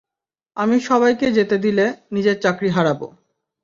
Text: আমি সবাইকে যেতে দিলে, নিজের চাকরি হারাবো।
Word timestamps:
আমি 0.57 0.77
সবাইকে 0.81 1.27
যেতে 1.31 1.55
দিলে, 1.57 1.85
নিজের 2.11 2.37
চাকরি 2.39 2.69
হারাবো। 2.69 3.07